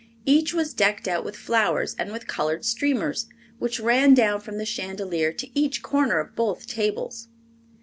Each 0.25 0.51
was 0.51 0.73
decked 0.73 1.07
out 1.07 1.23
with 1.23 1.35
flowers 1.35 1.95
and 1.99 2.11
with 2.11 2.25
colored 2.25 2.65
streamers, 2.65 3.27
which 3.59 3.79
ran 3.79 4.15
down 4.15 4.41
from 4.41 4.57
the 4.57 4.65
chandelier 4.65 5.31
to 5.33 5.47
each 5.53 5.83
corner 5.83 6.17
of 6.19 6.35
both 6.35 6.65
tables. 6.65 7.27